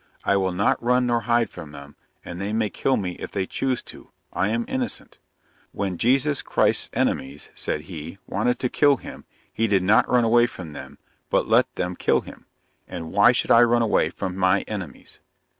[0.23, 1.95] I will not run nor hide from them,
[2.25, 5.19] and they may kill me if they choose to I am innocent.
[5.73, 10.47] When Jesus Christ's enemies, said he, wanted to kill him, he did not run away
[10.47, 10.97] from them,
[11.29, 12.47] but let them kill him;
[12.87, 15.19] and why should I run away from my enemies?